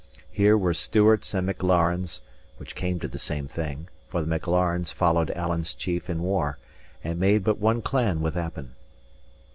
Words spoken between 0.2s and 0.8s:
Here were